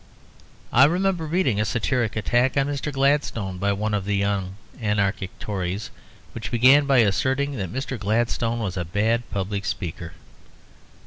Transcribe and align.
I 0.73 0.85
remember 0.85 1.27
reading 1.27 1.61
a 1.61 1.63
satiric 1.65 2.15
attack 2.15 2.57
on 2.57 2.65
Mr. 2.65 2.91
Gladstone 2.91 3.59
by 3.59 3.71
one 3.71 3.93
of 3.93 4.03
the 4.05 4.15
young 4.17 4.55
anarchic 4.81 5.29
Tories, 5.37 5.91
which 6.31 6.49
began 6.49 6.87
by 6.87 6.97
asserting 7.05 7.55
that 7.57 7.71
Mr. 7.71 7.99
Gladstone 7.99 8.57
was 8.57 8.77
a 8.77 8.83
bad 8.83 9.29
public 9.29 9.63
speaker. 9.63 10.13